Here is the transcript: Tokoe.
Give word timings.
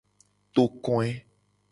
Tokoe. 0.53 1.09